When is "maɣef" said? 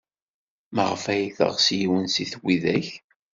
0.75-1.03